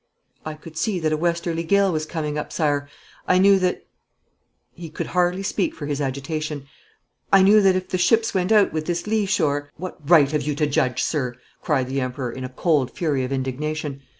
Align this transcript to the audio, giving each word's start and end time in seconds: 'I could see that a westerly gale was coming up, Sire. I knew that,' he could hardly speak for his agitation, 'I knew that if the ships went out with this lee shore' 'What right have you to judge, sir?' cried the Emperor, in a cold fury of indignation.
'I 0.47 0.55
could 0.55 0.77
see 0.77 0.99
that 0.99 1.13
a 1.13 1.15
westerly 1.15 1.61
gale 1.61 1.91
was 1.93 2.07
coming 2.07 2.35
up, 2.35 2.51
Sire. 2.51 2.89
I 3.27 3.37
knew 3.37 3.59
that,' 3.59 3.85
he 4.73 4.89
could 4.89 5.05
hardly 5.05 5.43
speak 5.43 5.75
for 5.75 5.85
his 5.85 6.01
agitation, 6.01 6.65
'I 7.31 7.43
knew 7.43 7.61
that 7.61 7.75
if 7.75 7.89
the 7.89 7.99
ships 7.99 8.33
went 8.33 8.51
out 8.51 8.73
with 8.73 8.87
this 8.87 9.05
lee 9.05 9.27
shore' 9.27 9.69
'What 9.77 9.99
right 10.09 10.31
have 10.31 10.41
you 10.41 10.55
to 10.55 10.65
judge, 10.65 11.03
sir?' 11.03 11.35
cried 11.61 11.85
the 11.85 12.01
Emperor, 12.01 12.31
in 12.31 12.43
a 12.43 12.49
cold 12.49 12.89
fury 12.89 13.23
of 13.23 13.31
indignation. 13.31 14.01